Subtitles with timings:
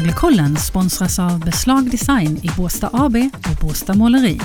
[0.00, 4.40] Röglekollen sponsras av Beslag Design i Båstad AB och Båstad Måleri.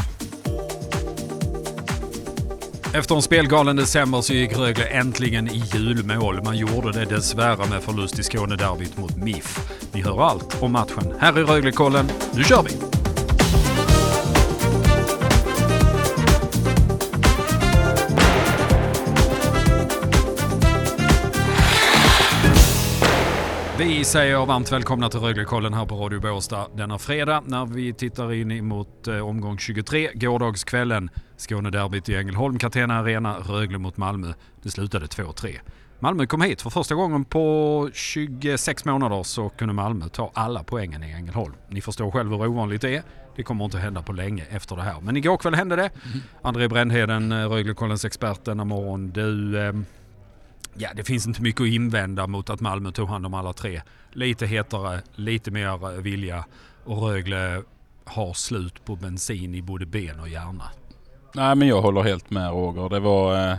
[2.94, 6.44] Efter en spelgalen december så gick Rögle äntligen i julmål.
[6.44, 9.72] Man gjorde det dessvärre med förlust i Skånederbyt mot MIF.
[9.92, 12.06] Ni hör allt om matchen här i Röglekollen.
[12.34, 12.95] Nu kör vi!
[23.78, 28.34] Vi säger varmt välkomna till Röglekollen här på Radio Båstad denna fredag när vi tittar
[28.34, 31.10] in emot eh, omgång 23, gårdagskvällen.
[31.38, 34.34] Skånederbyt i Ängelholm, Catena Arena, Rögle mot Malmö.
[34.64, 35.60] Det slutade 2-3.
[36.00, 41.04] Malmö kom hit för första gången på 26 månader så kunde Malmö ta alla poängen
[41.04, 41.54] i Ängelholm.
[41.70, 43.04] Ni förstår själv hur ovanligt det är.
[43.36, 45.02] Det kommer inte hända på länge efter det här.
[45.02, 45.90] Men igår kväll hände det.
[46.06, 46.20] Mm.
[46.42, 49.12] André Brändheden, eh, Röglekollens expert denna morgon.
[49.12, 49.74] Du, eh,
[50.78, 53.82] Ja, det finns inte mycket att invända mot att Malmö tog hand om alla tre.
[54.12, 56.46] Lite hetare, lite mer eh, vilja
[56.84, 57.62] och Rögle
[58.06, 60.64] har slut på bensin i både ben och hjärna.
[61.34, 62.90] Nej men jag håller helt med Roger.
[62.90, 63.58] Det var, eh,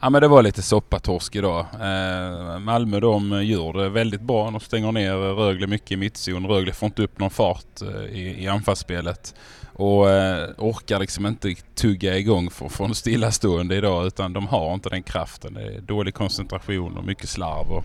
[0.00, 1.66] ja, men det var lite soppatorsk idag.
[1.72, 4.50] Eh, Malmö de gör det väldigt bra.
[4.50, 6.46] De stänger ner Rögle mycket i mittzon.
[6.46, 9.34] Rögle får inte upp någon fart eh, i, i anfallsspelet.
[9.72, 14.88] Och eh, orkar liksom inte tugga igång för en stillastående idag utan de har inte
[14.88, 15.54] den kraften.
[15.54, 17.70] Det är dålig koncentration och mycket slarv.
[17.70, 17.84] Och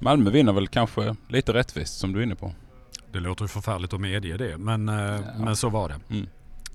[0.00, 2.52] Malmö vinner väl kanske lite rättvist som du är inne på.
[3.12, 5.20] Det låter ju förfärligt att medge det men, eh, ja.
[5.38, 6.14] men så var det.
[6.14, 6.26] Mm.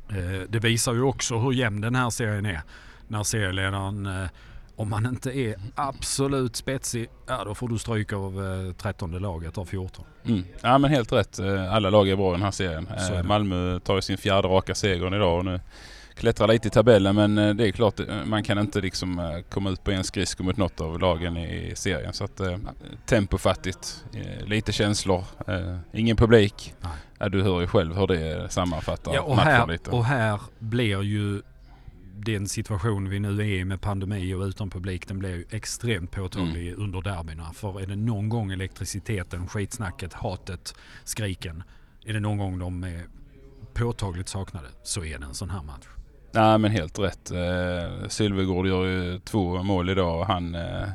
[0.09, 2.62] Eh, det visar ju också hur jämn den här serien är.
[3.08, 4.09] När serieledaren
[4.75, 9.58] om man inte är absolut spetsig, ja då får du stryka av eh, 13 laget
[9.58, 10.05] av 14.
[10.25, 10.44] Mm.
[10.61, 11.39] Ja men helt rätt.
[11.39, 12.88] Eh, alla lag är bra i den här serien.
[12.88, 15.59] Eh, Malmö tar ju sin fjärde raka seger idag och nu
[16.16, 19.83] klättrar lite i tabellen men eh, det är klart man kan inte liksom komma ut
[19.83, 22.13] på en skridsko mot något av lagen i serien.
[22.13, 22.41] Så att
[23.06, 24.06] tempofattigt,
[24.45, 25.23] lite känslor,
[25.94, 26.73] ingen publik.
[27.19, 29.89] Ja, du hör ju själv hur det sammanfattar ja, och här, lite.
[29.89, 31.41] Och här blir ju
[32.16, 36.67] den situation vi nu är i med pandemi och utan publik den blir extremt påtaglig
[36.67, 36.81] mm.
[36.81, 37.53] under derbyna.
[37.53, 41.63] För är det någon gång elektriciteten, skitsnacket, hatet, skriken,
[42.05, 43.03] är det någon gång de är
[43.73, 45.88] påtagligt saknade så är det en sån här match.
[46.31, 47.31] Nej men helt rätt.
[47.31, 50.88] Eh, Sylvegård gör ju två mål idag och han eh,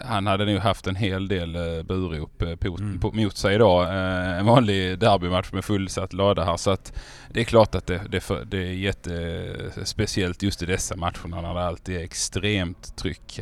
[0.00, 3.00] han hade nog haft en hel del eh, burop eh, mm.
[3.12, 3.82] mot sig idag.
[3.82, 6.56] Eh, en vanlig derbymatch med fullsatt lada här.
[6.56, 6.92] Så att
[7.30, 11.54] det är klart att det, det, för, det är jättespeciellt just i dessa matcherna när
[11.54, 13.40] det alltid är extremt tryck.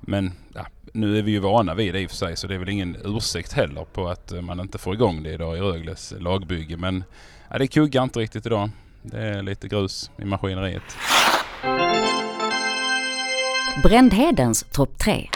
[0.00, 2.54] Men ja, nu är vi ju vana vid det i och för sig så det
[2.54, 6.14] är väl ingen ursäkt heller på att man inte får igång det idag i Rögles
[6.18, 6.76] lagbygge.
[6.76, 7.04] Men
[7.50, 8.70] ja, det kuggar inte riktigt idag.
[9.02, 10.96] Det är lite grus i maskineriet.
[13.82, 15.28] Brändhedens topp 3.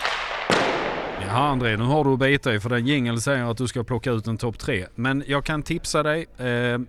[1.20, 3.84] Ja André, nu har du att bita i för den jingel säger att du ska
[3.84, 4.86] plocka ut en topp 3.
[4.94, 6.80] Men jag kan tipsa dig eh,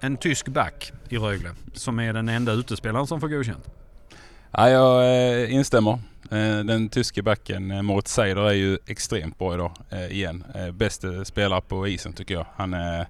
[0.00, 3.70] en tysk back i Rögle som är den enda utespelaren som får godkänt.
[4.50, 5.04] Ja, jag
[5.42, 5.92] eh, instämmer.
[6.30, 10.44] Eh, den tyske backen eh, Moritz Seider är ju extremt bra idag eh, igen.
[10.54, 12.46] Eh, bästa spelare på isen tycker jag.
[12.56, 13.06] Han är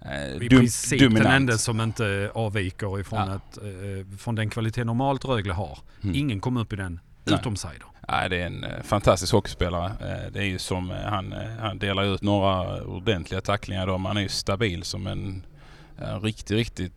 [0.00, 1.24] eh, I dum, princip dominant.
[1.24, 3.34] den enda som inte avviker ifrån, ja.
[3.36, 5.78] ett, eh, från den kvalitet normalt Rögle har.
[6.02, 6.16] Mm.
[6.16, 7.86] Ingen kom upp i den utom Seider.
[8.08, 9.86] Nej, det är en eh, fantastisk hockeyspelare.
[9.86, 13.98] Eh, det är ju som eh, han, han delar ut några ordentliga tacklingar då.
[13.98, 15.46] Han är ju stabil som en,
[15.98, 16.92] en riktigt, riktigt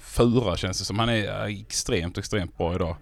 [0.00, 0.98] fura känns det som.
[0.98, 2.96] Han är extremt, extremt bra idag.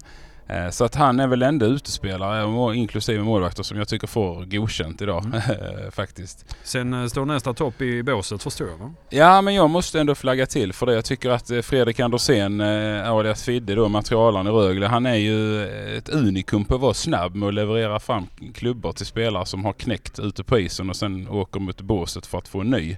[0.47, 5.01] Eh, så att han är väl enda utespelare, inklusive målvakter, som jag tycker får godkänt
[5.01, 5.41] idag mm.
[5.91, 6.55] faktiskt.
[6.63, 8.93] Sen eh, står nästa topp i båset förstår jag va?
[9.09, 10.93] Ja men jag måste ändå flagga till för det.
[10.93, 15.65] Jag tycker att eh, Fredrik Andersén, alias Fidde då, materialaren i Rögle, han är ju
[15.97, 19.73] ett unikum på att vara snabb med att leverera fram klubbor till spelare som har
[19.73, 22.97] knäckt ute på isen och sen åker mot båset för att få en ny.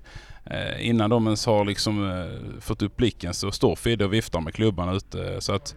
[0.80, 2.26] Innan de ens har liksom
[2.62, 5.42] fått upp blicken så står Fidde och viftar med klubban ute.
[5.42, 5.76] Så att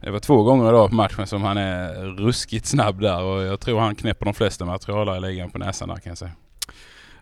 [0.00, 3.60] det var två gånger idag på matchen som han är ruskigt snabb där och jag
[3.60, 6.32] tror han knäpper de flesta materialare i ligan på näsan där kan jag säga.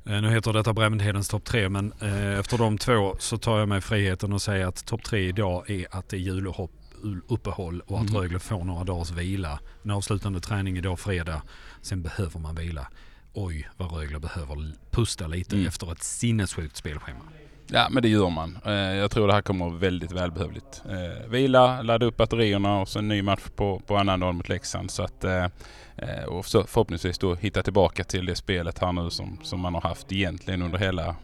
[0.05, 3.69] Eh, nu heter detta Brändhedens topp tre men eh, efter de två så tar jag
[3.69, 8.09] mig friheten att säga att topp tre idag är att det är juluppehåll och att
[8.09, 8.23] mm.
[8.23, 9.61] Rögle får några dagars vila.
[9.83, 11.43] En avslutande träning idag fredag.
[11.83, 12.87] Sen behöver man vila.
[13.33, 15.69] Oj vad Rögle behöver pusta lite mm.
[15.69, 17.21] efter ett sinnessjukt spelschema.
[17.69, 18.59] Ja men det gör man.
[18.65, 20.83] Eh, jag tror det här kommer väldigt välbehövligt.
[20.91, 24.91] Eh, vila, ladda upp batterierna och så en ny match på, på annandagen mot Leksand.
[24.91, 25.47] Så att, eh,
[26.27, 29.81] och så förhoppningsvis då hitta tillbaka till det spelet här nu som, som man har
[29.81, 31.17] haft egentligen under hela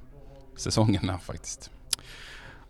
[0.57, 1.71] säsongen här faktiskt.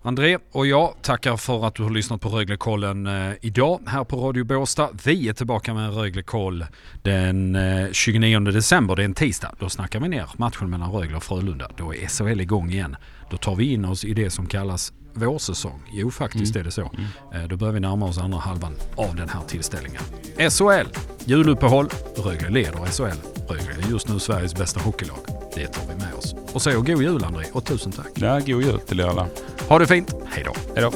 [0.05, 4.17] André och jag tackar för att du har lyssnat på Röglekollen eh, idag här på
[4.17, 4.89] Radio Båstad.
[5.05, 6.65] Vi är tillbaka med en Röglekoll
[7.03, 9.55] den eh, 29 december, det är en tisdag.
[9.59, 11.71] Då snackar vi ner matchen mellan Rögle och Frölunda.
[11.77, 12.97] Då är SHL igång igen.
[13.31, 15.83] Då tar vi in oss i det som kallas vårsäsong.
[15.93, 16.91] Jo, faktiskt är det så.
[17.35, 20.03] Eh, Då börjar vi närma oss andra halvan av den här tillställningen.
[20.51, 20.87] SHL,
[21.25, 21.89] juluppehåll.
[22.17, 23.19] Rögle leder SHL.
[23.49, 25.19] Rögle är just nu Sveriges bästa hockeylag.
[25.55, 26.35] Det tar vi med oss.
[26.53, 28.07] Och så god jul André och tusen tack.
[28.15, 29.27] Ja, god jul till er alla.
[29.73, 30.15] Ha det fint.
[30.27, 30.55] Hej då.
[30.75, 30.91] Hej då.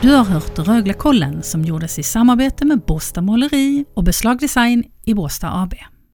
[0.00, 5.14] Du har hört Röglekollen som gjordes i samarbete med Båstad Måleri och Beslag Design i
[5.14, 5.74] Båstad AB.